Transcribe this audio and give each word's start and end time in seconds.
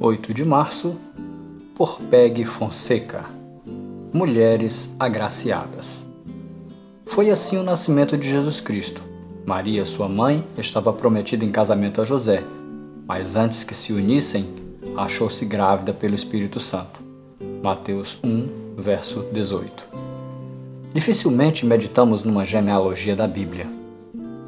8 0.00 0.34
de 0.34 0.44
março, 0.44 0.96
por 1.74 2.00
Peg 2.00 2.44
Fonseca. 2.44 3.24
Mulheres 4.12 4.94
agraciadas. 4.98 6.06
Foi 7.06 7.30
assim 7.30 7.56
o 7.56 7.62
nascimento 7.62 8.16
de 8.16 8.28
Jesus 8.28 8.60
Cristo. 8.60 9.00
Maria, 9.46 9.86
sua 9.86 10.08
mãe, 10.08 10.44
estava 10.58 10.92
prometida 10.92 11.44
em 11.44 11.50
casamento 11.50 12.02
a 12.02 12.04
José, 12.04 12.42
mas 13.06 13.36
antes 13.36 13.62
que 13.62 13.74
se 13.74 13.92
unissem, 13.92 14.46
achou-se 14.96 15.44
grávida 15.44 15.92
pelo 15.92 16.14
Espírito 16.14 16.58
Santo. 16.58 17.00
Mateus 17.62 18.18
1, 18.22 18.76
verso 18.76 19.24
18. 19.32 19.86
Dificilmente 20.92 21.64
meditamos 21.64 22.22
numa 22.22 22.44
genealogia 22.44 23.14
da 23.14 23.26
Bíblia. 23.26 23.66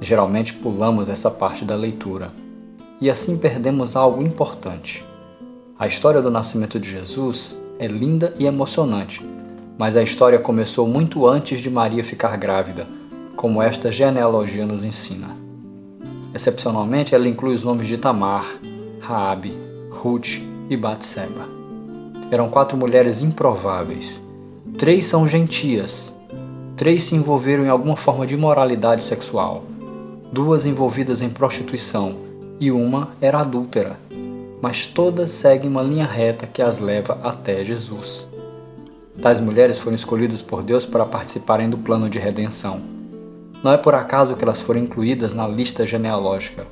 Geralmente 0.00 0.54
pulamos 0.54 1.08
essa 1.08 1.30
parte 1.30 1.64
da 1.64 1.76
leitura 1.76 2.28
e 3.00 3.10
assim 3.10 3.36
perdemos 3.38 3.96
algo 3.96 4.22
importante. 4.22 5.04
A 5.78 5.86
história 5.86 6.22
do 6.22 6.30
nascimento 6.30 6.80
de 6.80 6.90
Jesus 6.90 7.54
é 7.78 7.86
linda 7.86 8.32
e 8.38 8.46
emocionante, 8.46 9.22
mas 9.76 9.94
a 9.94 10.02
história 10.02 10.38
começou 10.38 10.88
muito 10.88 11.26
antes 11.26 11.60
de 11.60 11.68
Maria 11.68 12.02
ficar 12.02 12.34
grávida, 12.38 12.86
como 13.36 13.60
esta 13.60 13.92
genealogia 13.92 14.64
nos 14.64 14.82
ensina. 14.82 15.36
Excepcionalmente, 16.34 17.14
ela 17.14 17.28
inclui 17.28 17.54
os 17.54 17.62
nomes 17.62 17.86
de 17.86 17.98
Tamar, 17.98 18.46
Raabe, 19.00 19.52
Ruth 19.90 20.40
e 20.70 20.76
Batseba. 20.78 21.46
Eram 22.30 22.48
quatro 22.48 22.78
mulheres 22.78 23.20
improváveis. 23.20 24.18
Três 24.78 25.04
são 25.04 25.28
gentias. 25.28 26.14
Três 26.74 27.02
se 27.02 27.14
envolveram 27.14 27.66
em 27.66 27.68
alguma 27.68 27.98
forma 27.98 28.26
de 28.26 28.32
imoralidade 28.32 29.02
sexual. 29.02 29.62
Duas 30.32 30.64
envolvidas 30.64 31.20
em 31.20 31.28
prostituição 31.28 32.16
e 32.58 32.72
uma 32.72 33.10
era 33.20 33.40
adúltera 33.40 33.98
mas 34.60 34.86
todas 34.86 35.30
seguem 35.30 35.70
uma 35.70 35.82
linha 35.82 36.06
reta 36.06 36.46
que 36.46 36.62
as 36.62 36.78
leva 36.78 37.18
até 37.22 37.62
Jesus. 37.62 38.26
Tais 39.20 39.40
mulheres 39.40 39.78
foram 39.78 39.94
escolhidas 39.94 40.42
por 40.42 40.62
Deus 40.62 40.84
para 40.84 41.04
participarem 41.06 41.68
do 41.68 41.78
plano 41.78 42.08
de 42.08 42.18
redenção. 42.18 42.80
Não 43.62 43.72
é 43.72 43.76
por 43.76 43.94
acaso 43.94 44.36
que 44.36 44.44
elas 44.44 44.60
foram 44.60 44.80
incluídas 44.80 45.34
na 45.34 45.48
lista 45.48 45.86
genealógica. 45.86 46.66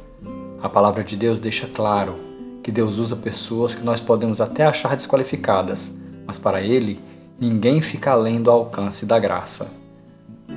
A 0.63 0.69
palavra 0.69 1.03
de 1.03 1.17
Deus 1.17 1.41
deixa 1.41 1.67
claro 1.67 2.15
que 2.63 2.71
Deus 2.71 2.99
usa 2.99 3.17
pessoas 3.17 3.75
que 3.75 3.85
nós 3.85 4.01
podemos 4.01 4.41
até 4.41 4.65
achar 4.65 4.97
desqualificadas, 4.97 5.95
mas 6.27 6.39
para 6.39 6.63
Ele, 6.63 7.01
ninguém 7.39 7.81
fica 7.81 8.13
além 8.13 8.43
do 8.43 8.51
alcance 8.51 9.05
da 9.05 9.19
graça. 9.19 9.69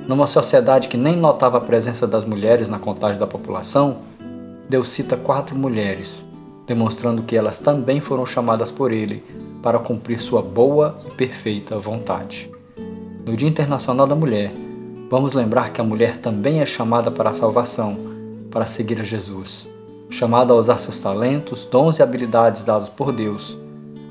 Numa 0.08 0.28
sociedade 0.28 0.88
que 0.88 0.97
nem 0.97 1.16
notava 1.16 1.58
a 1.58 1.62
presença 1.62 2.06
das 2.06 2.23
mulheres 2.23 2.69
na 2.69 2.80
contagem 2.80 3.19
da 3.19 3.28
população, 3.28 3.97
Deus 4.69 4.89
cita 4.89 5.17
quatro 5.17 5.56
mulheres 5.56 6.27
demonstrando 6.67 7.23
que 7.23 7.37
elas 7.37 7.57
também 7.57 8.01
foram 8.01 8.25
chamadas 8.25 8.69
por 8.69 8.91
Ele 8.91 9.23
para 9.63 9.79
cumprir 9.79 10.19
sua 10.19 10.41
boa 10.41 10.99
e 11.07 11.11
perfeita 11.11 11.79
vontade. 11.79 12.51
No 13.25 13.35
Dia 13.35 13.47
Internacional 13.47 14.05
da 14.05 14.15
Mulher, 14.15 14.51
vamos 15.09 15.33
lembrar 15.33 15.71
que 15.71 15.81
a 15.81 15.83
mulher 15.83 16.17
também 16.17 16.59
é 16.59 16.65
chamada 16.65 17.09
para 17.09 17.29
a 17.29 17.33
salvação, 17.33 17.97
para 18.51 18.65
seguir 18.65 19.01
a 19.01 19.03
Jesus, 19.03 19.67
chamada 20.09 20.53
a 20.53 20.55
usar 20.55 20.77
seus 20.77 20.99
talentos, 20.99 21.65
dons 21.65 21.99
e 21.99 22.03
habilidades 22.03 22.63
dados 22.63 22.89
por 22.89 23.11
Deus, 23.11 23.57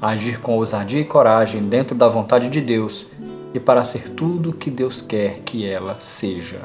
a 0.01 0.09
agir 0.09 0.41
com 0.41 0.57
ousadia 0.57 1.01
e 1.01 1.05
coragem 1.05 1.63
dentro 1.63 1.95
da 1.95 2.09
vontade 2.09 2.49
de 2.49 2.61
Deus 2.61 3.07
e 3.55 3.61
para 3.61 3.85
ser 3.85 4.11
tudo 4.11 4.51
o 4.51 4.53
que 4.53 4.71
Deus 4.71 5.01
quer 5.01 5.41
que 5.45 5.67
ela 5.67 5.97
seja. 5.99 6.61